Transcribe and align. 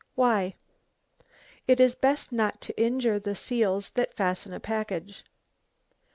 "Why?" 0.15 0.55
"It 1.67 1.79
is 1.79 1.93
best 1.93 2.31
not 2.31 2.59
to 2.61 2.75
injure 2.75 3.19
the 3.19 3.35
seals 3.35 3.91
that 3.91 4.15
fasten 4.15 4.51
a 4.51 4.59
package." 4.59 5.23